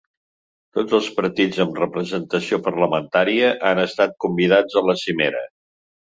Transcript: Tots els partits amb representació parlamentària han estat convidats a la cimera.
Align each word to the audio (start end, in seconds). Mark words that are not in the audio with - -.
Tots 0.77 0.95
els 0.99 1.09
partits 1.19 1.61
amb 1.65 1.77
representació 1.81 2.59
parlamentària 2.69 3.53
han 3.73 3.83
estat 3.85 4.19
convidats 4.27 4.81
a 4.83 4.85
la 4.89 4.99
cimera. 5.05 5.45